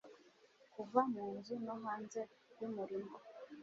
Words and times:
Kuva 0.73 1.01
mu 1.13 1.23
nzu 1.35 1.53
no 1.65 1.75
hanze 1.83 2.19
yumurima 2.59 3.17